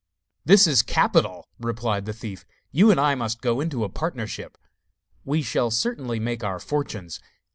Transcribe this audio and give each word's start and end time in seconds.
'This 0.45 0.65
is 0.65 0.81
capital,' 0.81 1.47
replied 1.59 2.05
the 2.05 2.11
thief. 2.11 2.43
'You 2.71 2.89
and 2.89 2.99
I 2.99 3.13
must 3.13 3.39
go 3.39 3.61
into 3.61 3.87
partnership. 3.89 4.57
We 5.23 5.43
shall 5.43 5.69
certainly 5.69 6.19
make 6.19 6.43
our 6.43 6.57
fortunes. 6.57 7.19